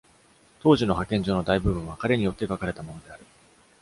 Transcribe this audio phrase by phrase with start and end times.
[0.63, 3.23] 当時の派遣状の大部分は彼によって書かれたものである。